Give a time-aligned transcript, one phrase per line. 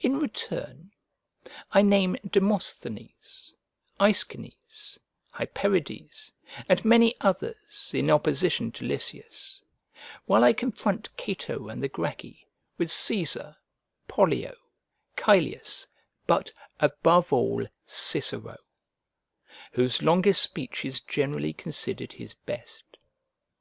[0.00, 0.90] In return,
[1.70, 3.54] I name Demosthenes,
[4.00, 4.98] Aeschines,
[5.32, 6.32] Hyperides,
[6.68, 9.62] and many others, in opposition to Lysias;
[10.26, 12.48] while I confront Cato and the Gracchi
[12.78, 13.54] with Cæsar,
[14.08, 14.56] Pollio,
[15.16, 15.86] Caelius,
[16.26, 16.50] but,
[16.80, 18.56] above all, Cicero,
[19.70, 22.84] whose longest speech is generally considered his best.